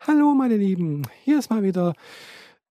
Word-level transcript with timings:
Hallo 0.00 0.34
meine 0.34 0.56
Lieben, 0.56 1.02
hier 1.24 1.38
ist 1.38 1.50
mal 1.50 1.62
wieder 1.62 1.94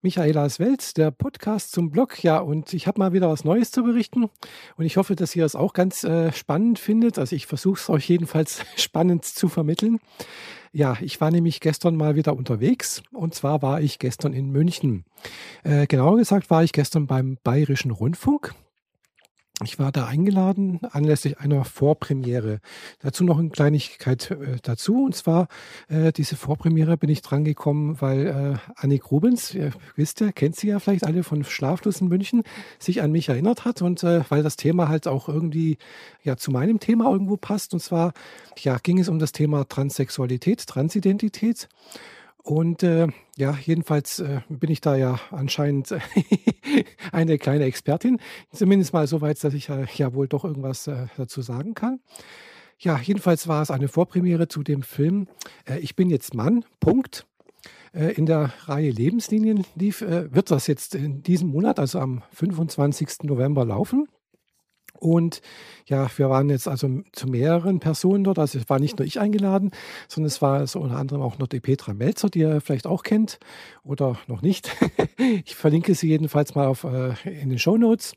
Michaelas 0.02 0.60
Welt, 0.60 0.96
der 0.96 1.12
Podcast 1.12 1.72
zum 1.72 1.90
Blog. 1.90 2.24
Ja, 2.24 2.38
und 2.38 2.74
ich 2.74 2.88
habe 2.88 3.00
mal 3.00 3.12
wieder 3.12 3.30
was 3.30 3.44
Neues 3.44 3.72
zu 3.72 3.84
berichten 3.84 4.30
und 4.78 4.86
ich 4.86 4.96
hoffe, 4.96 5.16
dass 5.16 5.36
ihr 5.36 5.44
es 5.44 5.56
auch 5.56 5.74
ganz 5.74 6.04
äh, 6.04 6.32
spannend 6.32 6.80
findet. 6.80 7.18
Also 7.18 7.36
ich 7.36 7.48
versuche 7.48 7.80
es 7.80 7.90
euch 7.90 8.08
jedenfalls 8.08 8.64
spannend 8.78 9.26
zu 9.26 9.50
vermitteln. 9.50 10.00
Ja, 10.72 10.98
ich 11.02 11.20
war 11.20 11.32
nämlich 11.32 11.60
gestern 11.60 11.98
mal 11.98 12.16
wieder 12.16 12.38
unterwegs 12.38 13.02
und 13.12 13.34
zwar 13.34 13.62
war 13.62 13.82
ich 13.82 14.00
gestern 14.00 14.32
in 14.32 14.52
München. 14.52 15.04
Äh, 15.64 15.88
genauer 15.88 16.18
gesagt 16.18 16.50
war 16.50 16.64
ich 16.64 16.72
gestern 16.72 17.08
beim 17.08 17.38
Bayerischen 17.44 17.92
Rundfunk 17.92 18.54
ich 19.64 19.80
war 19.80 19.94
da 19.94 20.06
eingeladen 20.06 20.82
anlässlich 20.92 21.40
einer 21.40 21.64
Vorpremiere. 21.64 22.60
Dazu 23.00 23.24
noch 23.24 23.40
eine 23.40 23.50
Kleinigkeit 23.50 24.32
äh, 24.32 24.58
dazu. 24.62 25.06
Und 25.06 25.16
zwar, 25.16 25.48
äh, 25.88 26.12
diese 26.12 26.36
Vorpremiere 26.36 26.98
bin 26.98 27.10
ich 27.10 27.22
drangekommen, 27.22 28.02
weil 28.02 28.28
äh, 28.28 28.72
Annik 28.76 29.12
Rubens, 29.12 29.54
ihr 29.54 29.72
wisst 29.96 30.20
ja, 30.20 30.34
kennt 30.34 30.58
sie 30.58 30.68
ja 30.68 30.80
vielleicht 30.80 31.06
alle 31.06 31.24
von 31.24 31.46
Schlaflos 31.46 32.02
in 32.02 32.10
München, 32.10 32.44
sich 32.80 33.02
an 33.02 33.14
mich 33.14 33.30
erinnert 33.30 33.64
hat 33.64 33.82
und 33.82 34.04
äh, 34.04 34.24
weil 34.30 34.44
das 34.44 34.58
Thema 34.58 34.90
halt 34.90 35.08
auch 35.08 35.30
irgendwie 35.30 35.78
ja 36.22 36.36
zu 36.36 36.52
meinem 36.52 36.82
Thema 36.82 37.10
irgendwo 37.10 37.38
passt. 37.38 37.74
Und 37.74 37.80
zwar 37.80 38.12
ja, 38.58 38.78
ging 38.78 39.00
es 39.00 39.08
um 39.08 39.20
das 39.20 39.32
Thema 39.32 39.66
Transsexualität, 39.68 40.68
Transidentität. 40.68 41.70
Und 42.46 42.84
äh, 42.84 43.08
ja, 43.38 43.58
jedenfalls 43.60 44.20
äh, 44.20 44.42
bin 44.50 44.70
ich 44.70 44.80
da 44.80 44.96
ja 44.96 45.20
anscheinend 45.32 45.96
eine 47.12 47.40
kleine 47.40 47.66
Expertin. 47.66 48.20
Zumindest 48.54 48.94
mal 48.94 49.08
so 49.08 49.20
weit, 49.22 49.44
dass 49.44 49.56
ich 49.56 49.70
äh, 49.70 49.88
ja 49.96 50.14
wohl 50.14 50.28
doch 50.28 50.46
irgendwas 50.46 50.86
äh, 50.86 51.08
dazu 51.18 51.42
sagen 51.42 51.74
kann. 51.74 52.02
Ja, 52.78 53.00
jedenfalls 53.00 53.48
war 53.48 53.64
es 53.64 53.72
eine 53.72 53.88
Vorpremiere 53.88 54.48
zu 54.48 54.62
dem 54.62 54.84
Film 54.84 55.28
äh, 55.68 55.80
Ich 55.80 55.96
bin 55.96 56.12
jetzt 56.12 56.36
Mann, 56.36 56.64
Punkt. 56.80 57.26
Äh, 57.94 58.12
in 58.12 58.28
der 58.28 58.54
Reihe 58.66 58.92
Lebenslinien 58.92 59.66
lief, 59.74 60.02
wird 60.02 60.52
das 60.52 60.68
jetzt 60.68 60.94
in 60.94 61.24
diesem 61.24 61.50
Monat, 61.50 61.80
also 61.80 61.98
am 61.98 62.22
25. 62.32 63.24
November 63.24 63.66
laufen. 63.66 64.08
Und 65.06 65.42
ja, 65.86 66.08
wir 66.18 66.32
waren 66.32 66.50
jetzt 66.50 66.68
also 66.68 66.90
zu 67.12 67.28
mehreren 67.28 67.80
Personen 67.80 68.24
dort. 68.24 68.40
Also 68.40 68.58
es 68.58 68.68
war 68.72 68.80
nicht 68.80 68.98
nur 68.98 69.06
ich 69.06 69.20
eingeladen, 69.20 69.70
sondern 70.08 70.28
es 70.28 70.42
war 70.42 70.66
so 70.66 70.80
unter 70.80 70.98
anderem 70.98 71.22
auch 71.22 71.38
noch 71.38 71.46
die 71.46 71.60
Petra 71.60 71.94
Melzer, 71.94 72.30
die 72.30 72.40
ihr 72.40 72.60
vielleicht 72.60 72.88
auch 72.88 73.04
kennt 73.04 73.38
oder 73.84 74.18
noch 74.26 74.42
nicht. 74.42 74.76
ich 75.46 75.56
verlinke 75.56 75.94
sie 75.94 76.08
jedenfalls 76.08 76.56
mal 76.56 76.66
auf, 76.66 76.86
äh, 76.86 77.14
in 77.30 77.50
den 77.50 77.60
Show 77.60 77.78
Notes. 77.78 78.14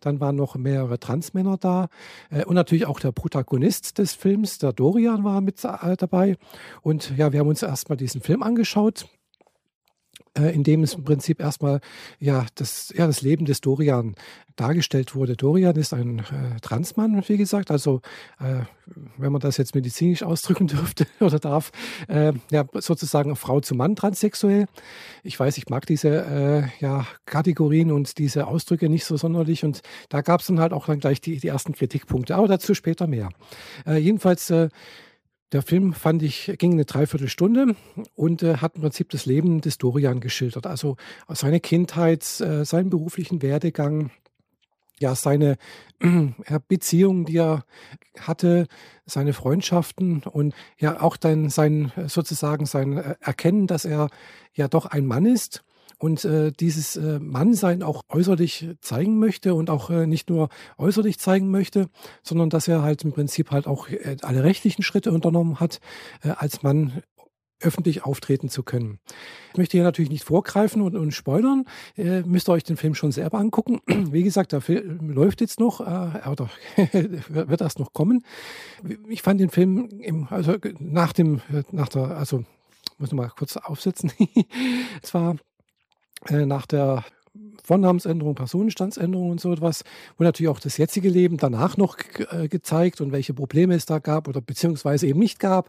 Dann 0.00 0.18
waren 0.18 0.36
noch 0.36 0.56
mehrere 0.56 0.98
Transmänner 0.98 1.58
da 1.58 1.88
äh, 2.30 2.46
und 2.46 2.54
natürlich 2.54 2.86
auch 2.86 3.00
der 3.00 3.12
Protagonist 3.12 3.98
des 3.98 4.14
Films, 4.14 4.56
der 4.56 4.72
Dorian, 4.72 5.22
war 5.22 5.42
mit 5.42 5.62
äh, 5.62 5.96
dabei. 5.98 6.36
Und 6.80 7.12
ja, 7.18 7.32
wir 7.32 7.40
haben 7.40 7.48
uns 7.48 7.62
erstmal 7.62 7.98
diesen 7.98 8.22
Film 8.22 8.42
angeschaut 8.42 9.06
äh, 10.38 10.54
in 10.54 10.62
dem 10.62 10.82
es 10.82 10.94
im 10.94 11.04
Prinzip 11.04 11.40
erstmal 11.40 11.80
ja 12.18 12.46
das, 12.54 12.92
ja, 12.96 13.06
das 13.06 13.22
Leben 13.22 13.44
des 13.44 13.60
Dorian 13.60 14.14
dargestellt 14.56 15.14
wurde. 15.14 15.36
Dorian 15.36 15.76
ist 15.76 15.94
ein 15.94 16.20
äh, 16.20 16.60
Transmann, 16.60 17.22
wie 17.26 17.36
gesagt, 17.36 17.70
also 17.70 18.00
äh, 18.38 18.60
wenn 19.16 19.32
man 19.32 19.40
das 19.40 19.56
jetzt 19.56 19.74
medizinisch 19.74 20.22
ausdrücken 20.22 20.66
dürfte 20.66 21.06
oder 21.20 21.38
darf, 21.38 21.72
äh, 22.08 22.32
ja, 22.50 22.64
sozusagen 22.74 23.36
Frau 23.36 23.60
zu 23.60 23.74
Mann 23.74 23.96
transsexuell. 23.96 24.66
Ich 25.22 25.38
weiß, 25.38 25.56
ich 25.58 25.68
mag 25.68 25.86
diese 25.86 26.08
äh, 26.08 26.84
ja, 26.84 27.06
Kategorien 27.24 27.90
und 27.90 28.18
diese 28.18 28.46
Ausdrücke 28.46 28.88
nicht 28.88 29.04
so 29.04 29.16
sonderlich 29.16 29.64
und 29.64 29.80
da 30.10 30.20
gab 30.20 30.40
es 30.40 30.48
dann 30.48 30.60
halt 30.60 30.72
auch 30.72 30.86
dann 30.86 31.00
gleich 31.00 31.20
die, 31.20 31.38
die 31.38 31.48
ersten 31.48 31.72
Kritikpunkte, 31.72 32.36
aber 32.36 32.48
dazu 32.48 32.74
später 32.74 33.06
mehr. 33.06 33.30
Äh, 33.86 33.96
jedenfalls 33.96 34.52
der 35.52 35.62
Film 35.62 35.92
fand 35.92 36.22
ich, 36.22 36.52
ging 36.58 36.72
eine 36.72 36.84
Dreiviertelstunde 36.84 37.74
und 38.14 38.42
äh, 38.42 38.58
hat 38.58 38.76
im 38.76 38.82
Prinzip 38.82 39.10
das 39.10 39.26
Leben 39.26 39.60
des 39.60 39.78
Dorian 39.78 40.20
geschildert. 40.20 40.66
Also 40.66 40.96
seine 41.28 41.60
Kindheit, 41.60 42.22
äh, 42.40 42.64
seinen 42.64 42.90
beruflichen 42.90 43.42
Werdegang, 43.42 44.10
ja, 45.00 45.14
seine 45.14 45.56
äh, 46.00 46.60
Beziehungen, 46.68 47.24
die 47.24 47.38
er 47.38 47.64
hatte, 48.20 48.66
seine 49.06 49.32
Freundschaften 49.32 50.22
und 50.22 50.54
ja 50.78 51.00
auch 51.00 51.16
dann 51.16 51.48
sein 51.48 51.90
sozusagen 52.06 52.66
sein 52.66 52.98
äh, 52.98 53.16
Erkennen, 53.20 53.66
dass 53.66 53.84
er 53.84 54.08
ja 54.54 54.68
doch 54.68 54.86
ein 54.86 55.06
Mann 55.06 55.26
ist 55.26 55.64
und 55.98 56.24
äh, 56.24 56.52
dieses 56.52 56.96
äh, 56.96 57.18
Mannsein 57.18 57.82
auch 57.82 58.02
äußerlich 58.08 58.68
zeigen 58.80 59.18
möchte 59.18 59.54
und 59.54 59.70
auch 59.70 59.90
äh, 59.90 60.06
nicht 60.06 60.30
nur 60.30 60.48
äußerlich 60.78 61.18
zeigen 61.18 61.50
möchte, 61.50 61.88
sondern 62.22 62.50
dass 62.50 62.68
er 62.68 62.82
halt 62.82 63.04
im 63.04 63.12
Prinzip 63.12 63.50
halt 63.50 63.66
auch 63.66 63.88
äh, 63.88 64.16
alle 64.22 64.44
rechtlichen 64.44 64.82
Schritte 64.82 65.12
unternommen 65.12 65.60
hat, 65.60 65.80
äh, 66.22 66.30
als 66.30 66.62
Mann 66.62 67.02
öffentlich 67.60 68.04
auftreten 68.04 68.48
zu 68.48 68.62
können. 68.62 68.98
Ich 69.52 69.58
möchte 69.58 69.76
hier 69.76 69.84
natürlich 69.84 70.10
nicht 70.10 70.24
vorgreifen 70.24 70.82
und, 70.82 70.96
und 70.96 71.12
spoilern. 71.12 71.66
Äh, 71.96 72.22
müsst 72.22 72.48
ihr 72.48 72.52
euch 72.52 72.64
den 72.64 72.76
Film 72.76 72.94
schon 72.94 73.12
selber 73.12 73.38
angucken. 73.38 73.80
Wie 73.86 74.22
gesagt, 74.22 74.52
der 74.52 74.60
Film 74.60 75.10
läuft 75.10 75.40
jetzt 75.40 75.60
noch, 75.60 75.80
äh, 75.80 76.28
oder 76.28 76.48
wird 77.28 77.60
erst 77.60 77.78
noch 77.78 77.92
kommen. 77.92 78.24
Ich 79.08 79.22
fand 79.22 79.40
den 79.40 79.50
Film 79.50 79.88
im, 80.00 80.26
also 80.30 80.56
nach 80.78 81.12
dem, 81.12 81.42
nach 81.70 81.88
der, 81.88 82.16
also 82.16 82.44
muss 82.98 83.08
ich 83.10 83.14
mal 83.14 83.30
kurz 83.36 83.56
aufsetzen. 83.56 84.12
es 85.02 85.14
war 85.14 85.36
äh, 86.28 86.46
nach 86.46 86.66
der 86.66 87.04
Vornamensänderung, 87.62 88.34
Personenstandsänderung 88.34 89.30
und 89.30 89.40
so 89.40 89.52
etwas, 89.52 89.84
wo 90.18 90.24
natürlich 90.24 90.50
auch 90.50 90.58
das 90.58 90.76
jetzige 90.76 91.08
Leben 91.08 91.36
danach 91.36 91.76
noch 91.76 91.96
äh, 92.32 92.48
gezeigt 92.48 93.00
und 93.00 93.12
welche 93.12 93.34
Probleme 93.34 93.74
es 93.74 93.86
da 93.86 93.98
gab 94.00 94.26
oder 94.26 94.40
beziehungsweise 94.40 95.06
eben 95.06 95.20
nicht 95.20 95.38
gab 95.38 95.68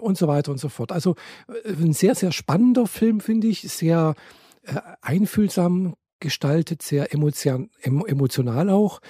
und 0.00 0.18
so 0.18 0.26
weiter 0.26 0.50
und 0.50 0.58
so 0.58 0.68
fort. 0.68 0.90
Also 0.92 1.14
äh, 1.64 1.70
ein 1.70 1.92
sehr, 1.92 2.14
sehr 2.14 2.32
spannender 2.32 2.86
Film, 2.86 3.20
finde 3.20 3.46
ich, 3.46 3.62
sehr 3.62 4.14
einfühlsam 5.00 5.94
gestaltet, 6.20 6.82
sehr 6.82 7.12
emotion, 7.12 7.70
emotional 7.82 8.70
auch. 8.70 9.00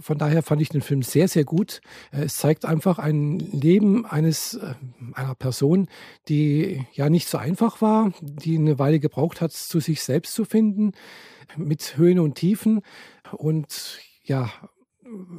Von 0.00 0.18
daher 0.18 0.42
fand 0.42 0.62
ich 0.62 0.68
den 0.68 0.80
Film 0.80 1.02
sehr, 1.02 1.28
sehr 1.28 1.44
gut. 1.44 1.80
Äh, 2.12 2.24
es 2.24 2.36
zeigt 2.36 2.64
einfach 2.64 2.98
ein 2.98 3.38
Leben 3.38 4.06
eines, 4.06 4.54
äh, 4.54 4.74
einer 5.14 5.34
Person, 5.34 5.88
die 6.28 6.86
ja 6.92 7.10
nicht 7.10 7.28
so 7.28 7.38
einfach 7.38 7.82
war, 7.82 8.12
die 8.20 8.56
eine 8.56 8.78
Weile 8.78 9.00
gebraucht 9.00 9.40
hat, 9.40 9.52
zu 9.52 9.80
sich 9.80 10.02
selbst 10.02 10.34
zu 10.34 10.44
finden, 10.44 10.92
mit 11.56 11.96
Höhen 11.96 12.18
und 12.18 12.34
Tiefen. 12.36 12.80
Und 13.32 13.98
ja, 14.24 14.50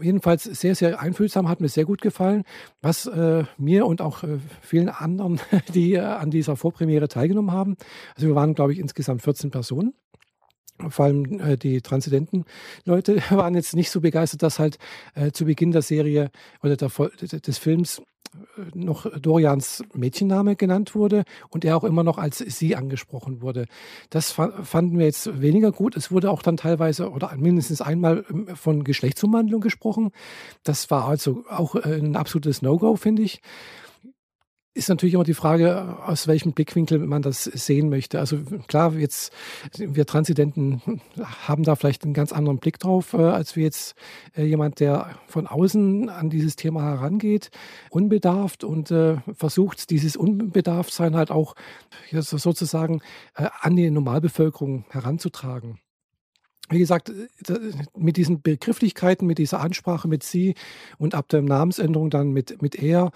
jedenfalls 0.02 0.44
sehr, 0.44 0.76
sehr 0.76 1.00
einfühlsam, 1.00 1.50
hat 1.50 1.62
mir 1.62 1.70
sehr 1.70 1.86
gut 1.86 2.02
gefallen. 2.02 2.44
Was 2.82 3.06
äh, 3.06 3.44
mir 3.58 3.86
und 3.86 4.02
auch 4.02 4.24
äh, 4.24 4.40
vielen 4.62 4.90
anderen, 4.90 5.40
die 5.74 5.94
äh, 5.94 6.00
an 6.00 6.32
dieser 6.32 6.56
Vorpremiere 6.56 7.08
teilgenommen 7.08 7.52
haben, 7.52 7.78
also 8.16 8.28
wir 8.28 8.36
waren, 8.36 8.54
glaube 8.54 8.74
ich, 8.74 8.80
insgesamt 8.80 9.22
14 9.22 9.52
Personen 9.52 9.94
vor 10.90 11.06
allem 11.06 11.40
äh, 11.40 11.58
die 11.58 11.82
transzendenten 11.82 12.46
Leute 12.86 13.18
waren 13.30 13.56
jetzt 13.56 13.76
nicht 13.76 13.92
so 13.92 14.02
begeistert, 14.02 14.44
dass 14.44 14.60
halt 14.60 14.78
äh, 15.16 15.32
zu 15.32 15.46
Beginn 15.46 15.72
der 15.72 15.82
Serie 15.82 16.32
oder 16.62 16.76
der, 16.76 16.90
des 16.90 17.58
Films 17.58 18.00
äh, 18.00 18.62
noch 18.74 19.08
Dorians 19.20 19.84
Mädchenname 19.94 20.56
genannt 20.56 20.96
wurde 20.96 21.24
und 21.50 21.64
er 21.66 21.78
auch 21.78 21.84
immer 21.84 22.04
noch 22.04 22.18
als 22.18 22.38
sie 22.40 22.76
angesprochen 22.76 23.42
wurde. 23.42 23.66
Das 24.10 24.32
fanden 24.32 24.98
wir 24.98 25.06
jetzt 25.06 25.42
weniger 25.42 25.72
gut. 25.72 25.96
Es 25.96 26.12
wurde 26.12 26.32
auch 26.32 26.42
dann 26.42 26.58
teilweise 26.58 27.12
oder 27.12 27.36
mindestens 27.38 27.82
einmal 27.82 28.26
ähm, 28.30 28.48
von 28.56 28.84
Geschlechtsumwandlung 28.84 29.62
gesprochen. 29.62 30.12
Das 30.64 30.90
war 30.90 31.08
also 31.08 31.44
auch 31.50 31.76
äh, 31.76 32.00
ein 32.00 32.16
absolutes 32.16 32.62
No-Go, 32.62 32.96
finde 32.96 33.22
ich 33.22 33.42
ist 34.76 34.90
natürlich 34.90 35.14
immer 35.14 35.24
die 35.24 35.36
Frage, 35.36 35.98
aus 36.06 36.28
welchem 36.28 36.54
Blickwinkel 36.54 36.98
man 37.00 37.22
das 37.22 37.44
sehen 37.44 37.90
möchte. 37.90 38.20
Also 38.20 38.40
klar, 38.68 38.94
jetzt 38.94 39.32
wir 39.78 40.06
Transidenten 40.06 40.82
haben 41.48 41.64
da 41.64 41.76
vielleicht 41.76 42.04
einen 42.04 42.14
ganz 42.14 42.32
anderen 42.32 42.58
Blick 42.58 42.80
drauf, 42.80 43.14
äh, 43.14 43.18
als 43.18 43.56
wir 43.56 43.64
jetzt 43.64 43.96
äh, 44.36 44.44
jemand, 44.44 44.80
der 44.80 45.16
von 45.28 45.46
außen 45.46 46.10
an 46.10 46.30
dieses 46.30 46.56
Thema 46.56 46.84
herangeht, 46.84 47.52
unbedarft 47.92 48.64
und 48.64 48.90
äh, 48.90 49.18
versucht, 49.34 49.92
dieses 49.92 50.16
Unbedarftsein 50.16 51.16
halt 51.16 51.30
auch 51.30 51.56
sozusagen 52.12 53.02
an 53.34 53.76
die 53.76 53.90
Normalbevölkerung 53.90 54.86
heranzutragen 54.90 55.80
wie 56.70 56.80
gesagt, 56.80 57.12
mit 57.96 58.18
diesen 58.18 58.42
Begrifflichkeiten, 58.42 59.28
mit 59.28 59.38
dieser 59.38 59.60
Ansprache 59.60 60.08
mit 60.08 60.24
sie 60.24 60.56
und 60.98 61.14
ab 61.14 61.28
der 61.30 61.42
Namensänderung 61.42 62.10
dann 62.10 62.32
mit, 62.32 62.62
mit 62.62 62.76
er, 62.76 63.12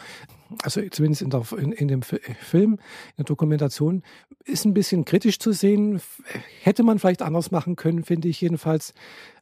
also 0.63 0.81
zumindest 0.89 1.21
in, 1.21 1.29
der, 1.29 1.43
in, 1.57 1.71
in 1.71 1.87
dem 1.87 2.01
Film, 2.01 2.73
in 2.73 3.17
der 3.17 3.25
Dokumentation, 3.25 4.03
ist 4.45 4.65
ein 4.65 4.73
bisschen 4.73 5.05
kritisch 5.05 5.39
zu 5.39 5.51
sehen. 5.51 6.01
Hätte 6.61 6.83
man 6.83 6.99
vielleicht 6.99 7.21
anders 7.21 7.51
machen 7.51 7.75
können, 7.75 8.03
finde 8.03 8.27
ich 8.27 8.41
jedenfalls. 8.41 8.93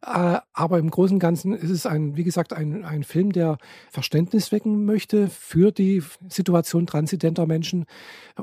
Äh, 0.02 0.40
aber 0.54 0.80
im 0.80 0.90
Großen 0.90 1.16
und 1.16 1.20
Ganzen 1.20 1.54
ist 1.54 1.70
es 1.70 1.86
ein, 1.86 2.16
wie 2.16 2.24
gesagt, 2.24 2.54
ein, 2.54 2.84
ein 2.84 3.04
Film, 3.04 3.32
der 3.32 3.58
Verständnis 3.92 4.52
wecken 4.52 4.86
möchte 4.86 5.30
für 5.30 5.72
die 5.72 6.04
Situation 6.30 6.88
transidenter 6.88 7.46
Menschen 7.46 7.86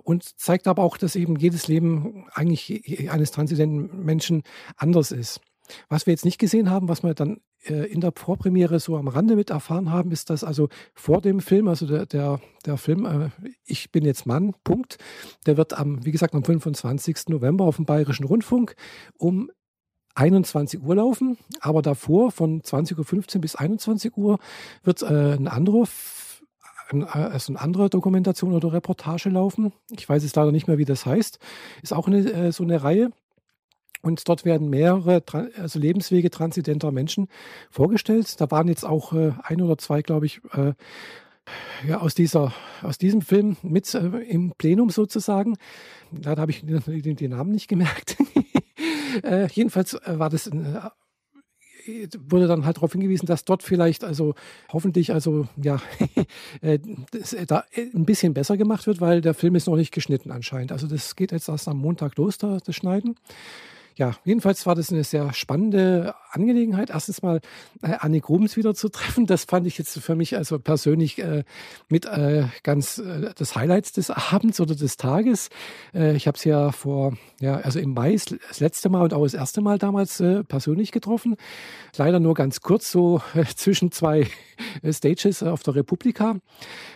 und 0.03 0.25
zeigt 0.38 0.69
aber 0.69 0.82
auch, 0.82 0.97
dass 0.97 1.17
eben 1.17 1.37
jedes 1.37 1.69
Leben 1.69 2.26
eigentlich 2.32 3.11
eines 3.11 3.31
transidenten 3.31 4.05
Menschen 4.05 4.43
anders 4.76 5.12
ist. 5.12 5.41
Was 5.88 6.06
wir 6.06 6.12
jetzt 6.12 6.25
nicht 6.25 6.38
gesehen 6.38 6.70
haben, 6.70 6.88
was 6.88 7.03
wir 7.03 7.14
dann 7.14 7.41
in 7.64 8.00
der 8.00 8.12
Vorpremiere 8.14 8.81
so 8.81 8.97
am 8.97 9.09
Rande 9.09 9.37
mit 9.37 9.50
erfahren 9.50 9.91
haben, 9.91 10.11
ist, 10.11 10.31
dass 10.31 10.43
also 10.44 10.69
vor 10.94 11.20
dem 11.20 11.41
Film, 11.41 11.69
also 11.69 11.87
der, 11.87 12.06
der, 12.06 12.41
der 12.67 12.76
Film 12.76 13.05
äh, 13.06 13.31
Ich 13.64 13.93
bin 13.93 14.05
jetzt 14.05 14.26
Mann, 14.26 14.55
Punkt, 14.64 14.99
der 15.47 15.56
wird 15.56 15.73
am, 15.75 16.05
wie 16.05 16.11
gesagt, 16.11 16.35
am 16.35 16.44
25. 16.44 17.29
November 17.29 17.64
auf 17.64 17.76
dem 17.76 17.85
Bayerischen 17.85 18.25
Rundfunk 18.25 18.75
um 19.17 19.50
21 20.14 20.82
Uhr 20.82 20.97
laufen, 20.97 21.38
aber 21.61 21.82
davor 21.82 22.32
von 22.32 22.61
20.15 22.62 23.37
Uhr 23.37 23.41
bis 23.41 23.56
21 23.56 24.17
Uhr 24.17 24.38
wird 24.82 25.03
äh, 25.03 25.35
ein 25.35 25.49
anderer 25.49 25.87
also 27.11 27.53
eine 27.53 27.61
andere 27.61 27.88
Dokumentation 27.88 28.53
oder 28.53 28.73
Reportage 28.73 29.31
laufen. 29.31 29.73
Ich 29.91 30.06
weiß 30.06 30.23
jetzt 30.23 30.37
leider 30.37 30.53
nicht 30.53 30.69
mehr, 30.69 30.76
wie 30.76 30.85
das 30.85 31.06
heißt. 31.06 31.38
Ist 31.82 31.94
auch 31.94 32.06
eine, 32.06 32.19
äh, 32.31 32.53
so 32.53 32.64
eine 32.64 32.82
Reihe. 32.82 33.11
Und 34.02 34.28
dort 34.28 34.44
werden 34.44 34.69
mehrere 34.69 35.22
also 35.56 35.78
Lebenswege 35.78 36.31
transidenter 36.31 36.90
Menschen 36.90 37.28
vorgestellt. 37.70 38.40
Da 38.40 38.50
waren 38.50 38.69
jetzt 38.69 38.84
auch 38.84 39.12
äh, 39.12 39.32
ein 39.44 39.62
oder 39.62 39.78
zwei, 39.78 40.02
glaube 40.02 40.26
ich, 40.26 40.40
äh, 40.52 40.75
ja, 41.87 42.00
aus, 42.00 42.14
dieser, 42.14 42.52
aus 42.82 42.99
diesem 42.99 43.22
Film 43.22 43.56
mit 43.62 43.94
äh, 43.94 44.00
im 44.00 44.52
Plenum 44.58 44.90
sozusagen. 44.90 45.56
Da 46.10 46.37
habe 46.37 46.50
ich 46.50 46.64
den, 46.64 47.16
den, 47.16 47.31
Namen 47.31 47.52
nicht 47.52 47.69
gemerkt. 47.69 48.16
äh, 49.22 49.46
jedenfalls 49.52 49.94
äh, 49.94 50.19
war 50.19 50.28
das 50.28 50.49
ein 50.49 50.78
wurde 52.28 52.46
dann 52.46 52.64
halt 52.64 52.76
darauf 52.76 52.93
hingewiesen, 52.93 53.26
dass 53.26 53.44
dort 53.44 53.64
vielleicht 53.64 54.04
also 54.04 54.34
hoffentlich 54.72 55.12
also 55.12 55.49
ja 55.60 55.81
äh, 56.60 56.78
da 57.44 57.64
ein 57.76 58.04
bisschen 58.04 58.34
besser 58.34 58.56
gemacht 58.56 58.87
wird, 58.87 59.00
weil 59.00 59.20
der 59.20 59.34
Film 59.34 59.56
ist 59.56 59.66
noch 59.66 59.75
nicht 59.75 59.93
geschnitten 59.93 60.31
anscheinend. 60.31 60.70
Also 60.70 60.87
das 60.87 61.16
geht 61.16 61.32
jetzt 61.32 61.49
erst 61.49 61.66
am 61.66 61.78
Montag 61.78 62.16
los, 62.16 62.38
das 62.38 62.62
Schneiden 62.70 63.16
ja, 63.97 64.12
jedenfalls 64.25 64.67
war 64.67 64.75
das 64.75 64.91
eine 64.91 65.05
sehr 65.05 65.33
spannende 65.33 66.15
Angelegenheit. 66.31 66.91
Erstens 66.91 67.23
mal 67.23 67.41
äh, 67.83 67.94
Annie 67.99 68.21
Grubens 68.21 68.56
wieder 68.56 68.75
zu 68.75 68.89
treffen. 68.89 69.27
Das 69.27 69.44
fand 69.44 69.67
ich 69.67 69.79
jetzt 69.79 69.99
für 69.99 70.15
mich 70.15 70.37
also 70.37 70.59
persönlich 70.59 71.19
äh, 71.19 71.44
mit 71.89 72.06
äh, 72.06 72.44
ganz 72.62 72.99
äh, 72.99 73.33
das 73.37 73.55
Highlights 73.55 73.93
des 73.93 74.11
Abends 74.11 74.61
oder 74.61 74.75
des 74.75 74.97
Tages. 74.97 75.50
Äh, 75.94 76.17
ich 76.17 76.27
habe 76.27 76.39
sie 76.39 76.49
ja 76.49 76.73
vor, 76.73 77.17
ja, 77.41 77.56
also 77.56 77.79
im 77.79 77.94
Mai 77.94 78.12
das 78.12 78.61
letzte 78.61 78.89
Mal 78.89 79.03
und 79.03 79.15
auch 79.15 79.25
das 79.25 79.35
erste 79.35 79.61
Mal 79.61 79.79
damals 79.79 80.21
äh, 80.21 80.45
persönlich 80.45 80.93
getroffen. 80.93 81.37
Leider 81.97 82.21
nur 82.21 82.35
ganz 82.35 82.61
kurz, 82.61 82.91
so 82.91 83.21
äh, 83.35 83.45
zwischen 83.45 83.93
zwei 83.93 84.27
Stages 84.91 85.43
auf 85.43 85.62
der 85.62 85.75
Republika, 85.75 86.37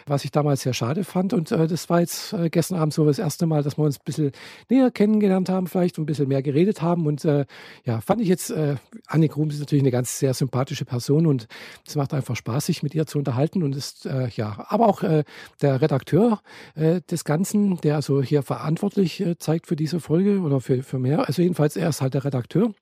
was 0.07 0.25
ich 0.25 0.31
damals 0.31 0.63
sehr 0.63 0.75
schade 0.75 1.05
fand. 1.05 1.33
Und 1.33 1.53
äh, 1.53 1.67
das 1.67 1.89
war 1.89 2.01
jetzt 2.01 2.33
äh, 2.33 2.51
gestern 2.51 2.79
Abend 2.79 2.95
so 2.95 3.05
das 3.05 3.19
erste 3.19 3.47
Mal, 3.47 3.63
dass 3.63 3.79
wir 3.79 3.85
uns 3.85 3.99
ein 3.99 4.05
bisschen 4.05 4.33
näher 4.69 4.91
kennengelernt 4.91 5.49
haben, 5.49 5.67
vielleicht 5.67 5.99
und 5.99 6.05
ein 6.05 6.07
bisschen 6.07 6.29
mehr 6.29 6.43
geredet 6.43 6.83
haben. 6.83 7.07
Und 7.07 7.25
äh, 7.25 7.47
ja, 7.85 8.01
fand 8.01 8.21
ich 8.21 8.29
jetzt, 8.29 8.51
äh, 8.51 8.77
Annik 9.07 9.33
Grums 9.33 9.55
ist 9.55 9.61
natürlich 9.61 9.83
eine 9.83 9.91
ganz 9.91 10.19
sehr 10.19 10.35
sympathische 10.35 10.85
Person 10.85 11.27
und 11.27 11.47
es 11.87 11.97
macht 11.97 12.15
einfach 12.15 12.37
Spaß, 12.37 12.67
sich 12.67 12.83
mit 12.83 12.95
ihr 12.95 13.07
zu 13.07 13.19
unterhalten. 13.19 13.63
Und 13.63 13.77
ist, 13.77 14.07
äh, 14.07 14.29
ja, 14.29 14.67
aber 14.69 14.89
auch 14.89 15.03
äh, 15.03 15.25
der 15.61 15.81
Redakteur 15.81 16.41
äh, 16.75 17.01
des 17.11 17.25
Ganzen, 17.25 17.77
der 17.81 17.97
also 17.97 18.23
hier 18.23 18.43
verantwortlich 18.43 19.21
äh, 19.21 19.39
zeigt 19.39 19.67
für 19.67 19.77
diese 19.77 20.01
Folge 20.01 20.41
oder 20.41 20.61
für, 20.61 20.83
für 20.83 20.99
mehr. 20.99 21.27
Also 21.27 21.43
jedenfalls, 21.43 21.77
er 21.77 21.89
ist 21.89 22.01
halt 22.01 22.15
der 22.15 22.25
Redakteur. 22.25 22.73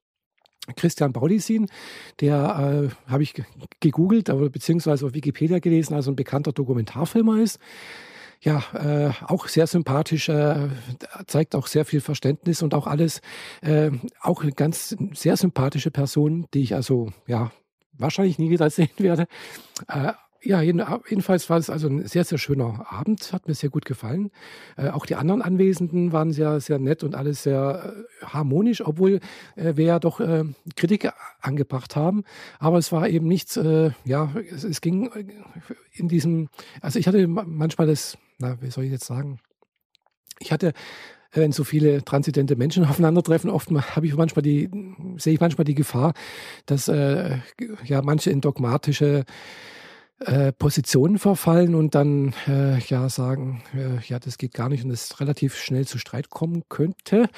Christian 0.77 1.13
Baudisin, 1.13 1.67
der 2.21 2.91
äh, 3.07 3.11
habe 3.11 3.23
ich 3.23 3.35
gegoogelt, 3.81 4.31
aber 4.31 4.49
beziehungsweise 4.49 5.07
auf 5.07 5.15
Wikipedia 5.15 5.59
gelesen, 5.59 5.95
also 5.95 6.11
ein 6.11 6.17
bekannter 6.17 6.53
Dokumentarfilmer 6.53 7.41
ist. 7.41 7.59
Ja, 8.41 8.63
äh, 8.75 9.11
auch 9.27 9.49
sehr 9.49 9.67
sympathisch, 9.67 10.29
äh, 10.29 10.69
zeigt 11.27 11.55
auch 11.55 11.67
sehr 11.67 11.85
viel 11.85 12.01
Verständnis 12.01 12.63
und 12.63 12.75
auch 12.75 12.87
alles, 12.87 13.23
äh, 13.63 13.91
auch 14.21 14.43
eine 14.43 14.53
ganz 14.53 14.95
sehr 15.13 15.37
sympathische 15.37 15.91
Person, 15.91 16.47
die 16.53 16.63
ich 16.63 16.75
also 16.75 17.11
ja 17.27 17.53
wahrscheinlich 17.93 18.39
nie 18.39 18.51
wieder 18.51 18.69
sehen 18.71 18.91
werde. 18.99 19.27
Äh, 20.45 20.49
ja, 20.49 20.61
jedenfalls 20.63 21.49
war 21.51 21.59
es 21.59 21.71
also 21.71 21.89
ein 21.89 22.07
sehr, 22.07 22.25
sehr 22.25 22.39
schöner 22.39 22.87
Abend, 22.91 23.33
hat 23.33 23.49
mir 23.49 23.55
sehr 23.55 23.71
gut 23.71 23.85
gefallen. 23.85 24.31
Äh, 24.77 24.91
auch 24.91 25.07
die 25.07 25.15
anderen 25.15 25.43
Anwesenden 25.43 26.13
waren 26.13 26.33
sehr, 26.33 26.61
sehr 26.61 26.79
nett 26.79 27.03
und 27.03 27.15
alles 27.15 27.43
sehr 27.43 27.95
äh, 28.23 28.27
harmonisch, 28.27 28.87
obwohl 28.87 29.21
äh, 29.57 29.77
wir 29.77 29.85
ja 29.85 29.99
doch 29.99 30.21
äh, 30.21 30.45
Kritik 30.77 31.11
angebracht 31.41 31.97
haben. 31.97 32.25
Aber 32.59 32.79
es 32.79 32.93
war 32.93 33.09
eben 33.09 33.27
nichts, 33.27 33.57
äh, 33.57 33.91
ja, 34.05 34.33
es, 34.51 34.65
es, 34.65 34.81
ging 34.81 35.11
in 35.93 36.09
diesem, 36.09 36.49
also 36.81 36.99
ich 36.99 37.07
hatte 37.07 37.27
manchmal 37.27 37.87
das, 37.87 38.19
na, 38.39 38.61
wie 38.61 38.71
soll 38.71 38.85
ich 38.85 38.93
jetzt 38.93 39.07
sagen? 39.07 39.41
Ich 40.41 40.53
hatte 40.53 40.73
wenn 41.37 41.51
so 41.51 41.65
viele 41.65 42.05
transidente 42.05 42.55
Menschen 42.55 42.85
aufeinandertreffen, 42.89 43.51
oft 43.51 43.69
habe 43.71 44.07
ich 44.07 44.15
manchmal 44.15 44.43
die, 44.43 44.71
sehe 45.17 45.35
ich 45.35 45.41
manchmal 45.41 45.65
die 45.65 45.75
Gefahr, 45.75 46.15
dass 46.67 46.87
äh, 46.87 47.39
ja 47.85 48.03
manche 48.03 48.31
in 48.31 48.41
dogmatische 48.41 49.25
äh, 50.27 50.53
Positionen 50.53 51.19
verfallen 51.19 51.75
und 51.75 51.95
dann 51.95 52.35
äh, 52.47 52.79
ja 52.79 53.09
sagen, 53.09 53.63
äh, 53.75 54.03
ja, 54.07 54.19
das 54.19 54.39
geht 54.39 54.55
gar 54.55 54.69
nicht 54.69 54.85
und 54.85 54.91
es 54.91 55.21
relativ 55.21 55.57
schnell 55.57 55.87
zu 55.87 55.99
Streit 55.99 56.31
kommen 56.31 56.63
könnte. 56.69 57.29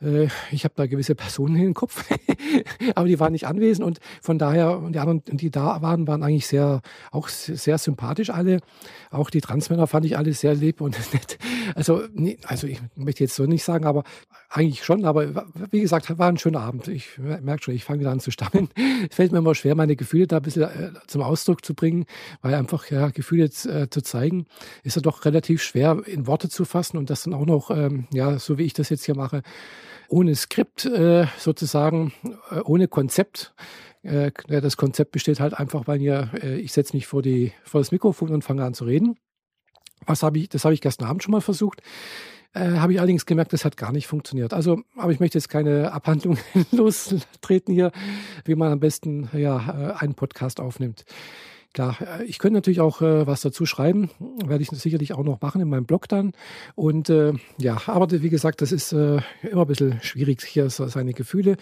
Äh, 0.00 0.28
ich 0.50 0.64
habe 0.64 0.74
da 0.76 0.86
gewisse 0.86 1.14
Personen 1.14 1.56
in 1.56 1.62
den 1.62 1.74
Kopf, 1.74 2.04
aber 2.94 3.08
die 3.08 3.18
waren 3.20 3.32
nicht 3.32 3.46
anwesend 3.46 3.86
und 3.86 3.98
von 4.22 4.38
daher, 4.38 4.78
und 4.78 4.92
die 4.94 4.98
anderen, 4.98 5.22
die 5.26 5.50
da 5.50 5.82
waren, 5.82 6.06
waren 6.06 6.22
eigentlich 6.22 6.46
sehr, 6.46 6.80
auch 7.10 7.28
sehr 7.28 7.78
sympathisch 7.78 8.30
alle. 8.30 8.60
Auch 9.10 9.30
die 9.30 9.40
Transmänner 9.40 9.86
fand 9.86 10.06
ich 10.06 10.16
alle 10.16 10.32
sehr 10.32 10.54
lieb 10.54 10.80
und 10.80 10.96
nett. 11.12 11.38
Also, 11.74 12.02
nee, 12.14 12.38
also 12.44 12.66
ich 12.66 12.80
möchte 12.94 13.24
jetzt 13.24 13.34
so 13.34 13.44
nicht 13.46 13.64
sagen, 13.64 13.84
aber 13.84 14.04
eigentlich 14.48 14.84
schon. 14.84 15.04
Aber 15.04 15.46
wie 15.70 15.80
gesagt, 15.80 16.18
war 16.18 16.28
ein 16.28 16.38
schöner 16.38 16.60
Abend. 16.60 16.88
Ich 16.88 17.18
merke 17.18 17.62
schon, 17.62 17.74
ich 17.74 17.84
fange 17.84 18.00
wieder 18.00 18.10
an 18.10 18.20
zu 18.20 18.30
stammeln. 18.30 18.68
Es 19.10 19.14
fällt 19.14 19.30
mir 19.30 19.38
immer 19.38 19.54
schwer, 19.54 19.76
meine 19.76 19.94
Gefühle 19.94 20.26
da 20.26 20.38
ein 20.38 20.42
bisschen 20.42 20.62
äh, 20.62 20.90
zum 21.06 21.22
Ausdruck 21.22 21.64
zu 21.64 21.74
bringen 21.74 22.04
weil 22.42 22.54
einfach 22.54 22.90
ja, 22.90 23.08
Gefühle 23.08 23.44
äh, 23.44 23.88
zu 23.88 24.02
zeigen, 24.02 24.46
ist 24.82 24.96
ja 24.96 25.02
doch 25.02 25.24
relativ 25.24 25.62
schwer 25.62 26.02
in 26.06 26.26
Worte 26.26 26.48
zu 26.48 26.64
fassen 26.64 26.96
und 26.96 27.10
das 27.10 27.22
dann 27.22 27.34
auch 27.34 27.46
noch, 27.46 27.70
ähm, 27.70 28.06
ja, 28.12 28.38
so 28.38 28.58
wie 28.58 28.64
ich 28.64 28.74
das 28.74 28.88
jetzt 28.88 29.04
hier 29.04 29.16
mache, 29.16 29.42
ohne 30.08 30.34
Skript 30.34 30.84
äh, 30.86 31.26
sozusagen, 31.38 32.12
äh, 32.50 32.60
ohne 32.60 32.88
Konzept. 32.88 33.54
Äh, 34.02 34.30
das 34.48 34.76
Konzept 34.76 35.12
besteht 35.12 35.40
halt 35.40 35.54
einfach, 35.54 35.86
weil 35.86 35.98
hier, 35.98 36.30
äh, 36.42 36.56
ich 36.56 36.72
setze 36.72 36.96
mich 36.96 37.06
vor, 37.06 37.22
die, 37.22 37.52
vor 37.64 37.80
das 37.80 37.92
Mikrofon 37.92 38.30
und 38.30 38.42
fange 38.42 38.64
an 38.64 38.74
zu 38.74 38.84
reden. 38.84 39.18
Was 40.06 40.22
habe 40.22 40.38
ich, 40.38 40.48
das 40.48 40.64
habe 40.64 40.74
ich 40.74 40.80
gestern 40.80 41.08
Abend 41.08 41.22
schon 41.22 41.32
mal 41.32 41.40
versucht. 41.40 41.82
Äh, 42.54 42.78
habe 42.78 42.92
ich 42.92 42.98
allerdings 42.98 43.26
gemerkt, 43.26 43.52
das 43.52 43.64
hat 43.64 43.76
gar 43.76 43.92
nicht 43.92 44.06
funktioniert. 44.06 44.54
Also, 44.54 44.80
aber 44.96 45.12
ich 45.12 45.20
möchte 45.20 45.38
jetzt 45.38 45.48
keine 45.48 45.92
Abhandlung 45.92 46.38
lostreten 46.70 47.74
hier, 47.74 47.92
wie 48.44 48.54
man 48.54 48.72
am 48.72 48.80
besten 48.80 49.28
ja, 49.32 49.56
äh, 49.58 50.02
einen 50.02 50.14
Podcast 50.14 50.60
aufnimmt. 50.60 51.04
Klar, 51.74 51.98
äh, 52.00 52.24
ich 52.24 52.38
könnte 52.38 52.54
natürlich 52.54 52.80
auch 52.80 53.02
äh, 53.02 53.26
was 53.26 53.42
dazu 53.42 53.66
schreiben, 53.66 54.10
werde 54.44 54.62
ich 54.62 54.70
sicherlich 54.70 55.12
auch 55.12 55.24
noch 55.24 55.40
machen 55.40 55.60
in 55.60 55.68
meinem 55.68 55.84
Blog 55.84 56.08
dann. 56.08 56.32
Und 56.74 57.10
äh, 57.10 57.34
ja, 57.58 57.80
aber 57.86 58.10
wie 58.10 58.30
gesagt, 58.30 58.62
das 58.62 58.72
ist 58.72 58.92
äh, 58.92 59.20
immer 59.42 59.62
ein 59.62 59.66
bisschen 59.66 60.00
schwierig, 60.02 60.42
hier 60.42 60.70
so 60.70 60.86
seine 60.86 61.12
Gefühle 61.12 61.56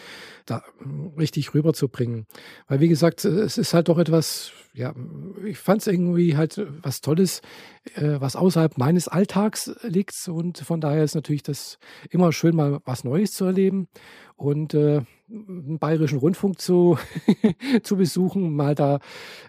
da 0.44 0.62
mm, 0.80 1.18
richtig 1.18 1.54
rüberzubringen. 1.54 2.26
Weil 2.68 2.80
wie 2.80 2.88
gesagt, 2.88 3.24
äh, 3.24 3.28
es 3.28 3.58
ist 3.58 3.74
halt 3.74 3.88
doch 3.88 3.98
etwas, 3.98 4.52
ja, 4.74 4.94
ich 5.44 5.58
fand 5.58 5.80
es 5.80 5.86
irgendwie 5.88 6.36
halt 6.36 6.64
was 6.82 7.00
Tolles, 7.00 7.42
äh, 7.96 8.20
was 8.20 8.36
außerhalb 8.36 8.78
meines 8.78 9.08
Alltags 9.08 9.74
liegt. 9.82 10.28
Und 10.28 10.58
von 10.58 10.80
daher 10.80 11.02
ist 11.02 11.16
natürlich 11.16 11.42
das 11.42 11.78
immer 12.10 12.32
schön, 12.32 12.54
mal 12.54 12.80
was 12.84 13.02
Neues 13.02 13.32
zu 13.32 13.44
erleben. 13.44 13.88
Und 14.36 14.74
bayerischen 15.28 16.18
Rundfunk 16.18 16.60
zu, 16.60 16.98
zu 17.82 17.96
besuchen, 17.96 18.54
mal 18.54 18.74
da, 18.74 19.00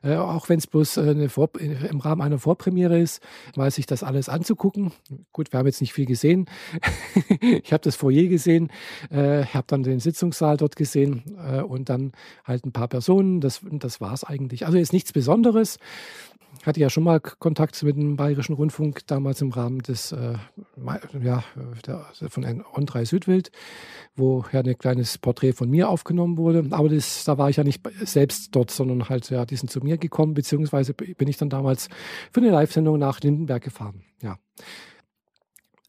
äh, 0.04 0.16
auch 0.16 0.50
wenn 0.50 0.58
es 0.58 0.68
bloß 0.68 0.98
äh, 0.98 1.30
Vor 1.30 1.50
im 1.60 2.00
Rahmen 2.00 2.22
einer 2.22 2.40
Vorpremiere 2.40 3.00
ist, 3.00 3.22
mal 3.56 3.70
sich 3.70 3.86
das 3.86 4.04
alles 4.04 4.30
anzugucken. 4.30 4.92
Gut, 5.32 5.54
wir 5.54 5.60
haben 5.60 5.68
jetzt 5.68 5.82
nicht 5.82 5.94
viel 5.94 6.06
gesehen. 6.06 6.46
ich 7.42 7.72
habe 7.72 7.84
das 7.84 7.96
Foyer 7.96 8.28
gesehen, 8.28 8.72
äh, 9.10 9.44
habe 9.46 9.68
dann 9.68 9.84
den 9.84 10.00
Sitzungssaal 10.00 10.58
dort 10.58 10.76
gesehen 10.76 11.24
äh, 11.38 11.62
und 11.62 11.90
dann 11.90 12.12
halt 12.44 12.66
ein 12.66 12.72
paar 12.72 12.88
Personen. 12.88 13.40
Das, 13.42 13.62
das 13.64 14.02
war 14.02 14.14
es 14.14 14.24
eigentlich. 14.24 14.66
Also 14.66 14.78
ist 14.78 14.94
nichts 14.94 15.14
Besonderes 15.14 15.78
hatte 16.68 16.80
ja 16.80 16.90
schon 16.90 17.04
mal 17.04 17.20
Kontakt 17.20 17.82
mit 17.84 17.96
dem 17.96 18.16
Bayerischen 18.16 18.54
Rundfunk, 18.54 19.08
damals 19.08 19.42
im 19.42 19.52
Rahmen 19.52 19.80
des, 19.80 20.12
äh, 20.12 20.36
ja, 21.24 21.44
der, 21.86 22.06
von 22.30 22.44
On3 22.46 23.06
Südwild, 23.06 23.52
wo 24.16 24.46
ja 24.52 24.60
ein 24.60 24.78
kleines 24.78 25.18
Porträt 25.18 25.54
von 25.54 25.70
mir 25.70 25.90
aufgenommen 25.90 26.38
wurde. 26.38 26.66
Aber 26.72 26.90
das, 26.90 27.24
da 27.24 27.38
war 27.38 27.50
ich 27.50 27.56
ja 27.56 27.64
nicht 27.64 27.82
selbst 28.02 28.56
dort, 28.56 28.72
sondern 28.72 29.10
halt, 29.10 29.30
ja, 29.30 29.46
die 29.46 29.56
sind 29.56 29.72
zu 29.72 29.80
mir 29.80 29.98
gekommen, 29.98 30.34
beziehungsweise 30.34 30.94
bin 30.94 31.28
ich 31.28 31.38
dann 31.38 31.50
damals 31.50 31.88
für 32.32 32.42
eine 32.42 32.52
Live-Sendung 32.52 33.00
nach 33.00 33.22
Lindenberg 33.22 33.64
gefahren. 33.64 34.04
Ja. 34.22 34.38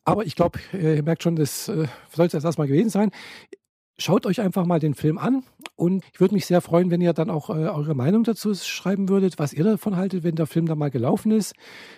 Aber 0.04 0.24
ich 0.24 0.36
glaube, 0.36 0.58
ihr 0.72 1.02
merkt 1.02 1.22
schon, 1.22 1.36
das 1.36 1.68
äh, 1.68 1.86
soll 2.14 2.26
es 2.26 2.32
erstmal 2.34 2.66
gewesen 2.66 2.88
sein. 2.88 3.10
Schaut 4.00 4.26
euch 4.26 4.40
einfach 4.40 4.64
mal 4.64 4.78
den 4.78 4.94
Film 4.94 5.18
an 5.18 5.42
Und 5.74 6.04
ich 6.12 6.20
würde 6.20 6.34
mich 6.34 6.46
sehr 6.46 6.60
freuen, 6.60 6.92
wenn 6.92 7.00
ihr 7.00 7.12
dann 7.12 7.30
auch 7.30 7.50
äh, 7.50 7.54
eure 7.54 7.96
Meinung 7.96 8.22
dazu 8.22 8.54
schreiben 8.54 9.08
würdet, 9.08 9.40
was 9.40 9.52
ihr 9.52 9.64
davon 9.64 9.96
haltet, 9.96 10.22
wenn 10.22 10.36
der 10.36 10.46
Film 10.46 10.66
da 10.66 10.76
mal 10.76 10.90
gelaufen 10.90 11.32
ist, 11.32 11.54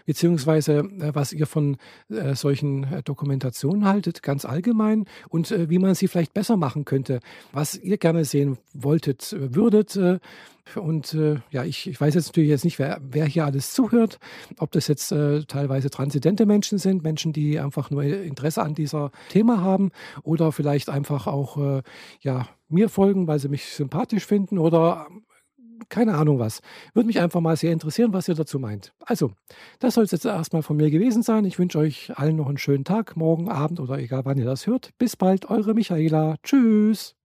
beziehungsweise 0.06 0.78
äh, 0.78 1.14
was 1.14 1.34
ihr 1.34 1.46
von 1.46 1.76
äh, 2.08 2.34
solchen 2.34 2.84
äh, 2.84 3.02
Dokumentationen 3.02 3.84
haltet, 3.84 4.22
ganz 4.22 4.46
allgemein 4.46 5.04
und 5.28 5.50
äh, 5.50 5.68
wie 5.68 5.78
man 5.78 5.94
sie 5.94 6.08
vielleicht 6.08 6.32
besser 6.32 6.56
machen 6.56 6.86
könnte, 6.86 7.20
was 7.52 7.76
ihr 7.76 7.98
gerne 7.98 8.24
sehen 8.24 8.56
wolltet, 8.72 9.34
äh, 9.34 9.54
würdet. 9.54 9.98
Und 10.76 11.14
äh, 11.14 11.36
ja, 11.50 11.64
ich, 11.64 11.88
ich 11.88 12.00
weiß 12.00 12.14
jetzt 12.14 12.28
natürlich 12.28 12.50
jetzt 12.50 12.64
nicht, 12.64 12.78
wer, 12.78 13.00
wer 13.02 13.26
hier 13.26 13.44
alles 13.44 13.72
zuhört, 13.72 14.18
ob 14.58 14.70
das 14.72 14.88
jetzt 14.88 15.12
äh, 15.12 15.42
teilweise 15.44 15.90
transzendente 15.90 16.46
Menschen 16.46 16.78
sind, 16.78 17.02
Menschen, 17.02 17.32
die 17.32 17.58
einfach 17.58 17.90
nur 17.90 18.02
Interesse 18.02 18.62
an 18.62 18.74
dieser 18.74 19.10
Thema 19.28 19.60
haben 19.60 19.90
oder 20.22 20.52
vielleicht 20.52 20.88
einfach 20.88 21.26
auch 21.26 21.56
äh, 21.58 21.82
ja, 22.20 22.48
mir 22.68 22.88
folgen, 22.88 23.26
weil 23.26 23.38
sie 23.38 23.48
mich 23.48 23.66
sympathisch 23.66 24.26
finden 24.26 24.58
oder 24.58 25.06
keine 25.88 26.14
Ahnung 26.14 26.38
was. 26.38 26.60
Würde 26.94 27.06
mich 27.06 27.20
einfach 27.20 27.40
mal 27.40 27.56
sehr 27.56 27.72
interessieren, 27.72 28.12
was 28.12 28.28
ihr 28.28 28.34
dazu 28.34 28.58
meint. 28.58 28.92
Also, 29.00 29.32
das 29.78 29.94
soll 29.94 30.04
es 30.04 30.10
jetzt 30.10 30.24
erstmal 30.24 30.62
von 30.62 30.76
mir 30.76 30.90
gewesen 30.90 31.22
sein. 31.22 31.44
Ich 31.44 31.58
wünsche 31.58 31.78
euch 31.78 32.12
allen 32.16 32.36
noch 32.36 32.48
einen 32.48 32.58
schönen 32.58 32.84
Tag, 32.84 33.16
morgen, 33.16 33.48
Abend 33.48 33.80
oder 33.80 33.98
egal 33.98 34.24
wann 34.24 34.38
ihr 34.38 34.44
das 34.44 34.66
hört. 34.66 34.90
Bis 34.98 35.16
bald, 35.16 35.48
eure 35.50 35.74
Michaela. 35.74 36.36
Tschüss. 36.42 37.19